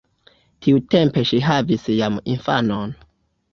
[0.67, 2.99] Tiutempe ŝi havis jam infanon.